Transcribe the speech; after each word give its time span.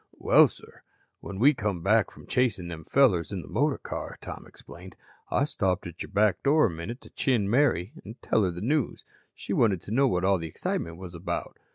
"Well, 0.17 0.47
sir, 0.47 0.81
when 1.19 1.37
we 1.37 1.53
come 1.53 1.83
back 1.83 2.09
from 2.09 2.25
chasin' 2.25 2.69
them 2.69 2.83
fellers 2.85 3.31
in 3.31 3.43
the 3.43 3.47
motor 3.47 3.77
car," 3.77 4.17
Tom 4.19 4.45
explained, 4.47 4.95
"I 5.29 5.43
stopped 5.45 5.85
at 5.85 6.01
your 6.01 6.09
back 6.09 6.41
door 6.41 6.65
a 6.65 6.69
minute 6.71 7.01
to 7.01 7.11
chin 7.11 7.47
Mary 7.47 7.93
an' 8.03 8.15
tell 8.19 8.43
her 8.43 8.49
the 8.49 8.61
news. 8.61 9.05
She 9.35 9.53
wanted 9.53 9.79
to 9.83 9.91
know 9.91 10.07
what 10.07 10.23
all 10.25 10.39
the 10.39 10.47
excitement 10.49 10.97
was 10.97 11.13
about. 11.13 11.59